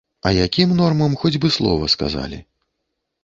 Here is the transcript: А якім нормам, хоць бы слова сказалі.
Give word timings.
А 0.27 0.29
якім 0.35 0.71
нормам, 0.79 1.17
хоць 1.23 1.37
бы 1.43 1.51
слова 1.57 1.89
сказалі. 1.97 2.39